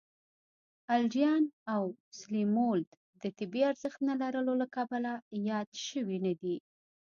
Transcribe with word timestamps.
الجیان 0.97 1.43
او 1.73 1.83
سلیمولد 2.19 2.89
د 3.21 3.23
طبی 3.37 3.61
ارزښت 3.71 3.99
نه 4.09 4.15
لرلو 4.21 4.53
له 4.61 4.67
کبله 4.75 5.11
یاد 5.49 5.69
شوي 5.87 6.17
نه 6.25 6.33
دي. 6.41 6.55